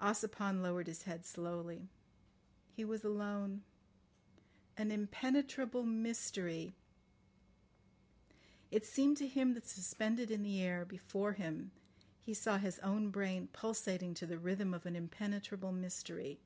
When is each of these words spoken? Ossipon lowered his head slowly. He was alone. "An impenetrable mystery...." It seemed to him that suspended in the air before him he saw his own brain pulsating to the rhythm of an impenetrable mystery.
Ossipon 0.00 0.62
lowered 0.62 0.86
his 0.86 1.02
head 1.02 1.26
slowly. 1.26 1.90
He 2.72 2.82
was 2.82 3.04
alone. 3.04 3.62
"An 4.74 4.90
impenetrable 4.90 5.82
mystery...." 5.82 6.72
It 8.70 8.86
seemed 8.86 9.18
to 9.18 9.26
him 9.28 9.52
that 9.52 9.66
suspended 9.66 10.30
in 10.30 10.42
the 10.42 10.62
air 10.62 10.86
before 10.86 11.34
him 11.34 11.72
he 12.22 12.32
saw 12.32 12.56
his 12.56 12.78
own 12.78 13.10
brain 13.10 13.48
pulsating 13.48 14.14
to 14.14 14.24
the 14.24 14.38
rhythm 14.38 14.72
of 14.72 14.86
an 14.86 14.96
impenetrable 14.96 15.72
mystery. 15.72 16.40